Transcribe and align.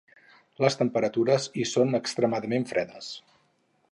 Les 0.63 0.77
temperatures 0.79 1.45
hi 1.63 1.67
són 1.73 1.99
extremadament 2.01 2.67
fredes. 2.75 3.13